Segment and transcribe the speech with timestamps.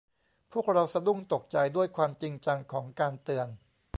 [0.51, 3.47] พวกเราสะดุ้งตกใจด้วยความจริงจังของการเตือน